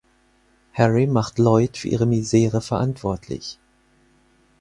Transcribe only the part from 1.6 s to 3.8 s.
für ihre Misere verantwortlich.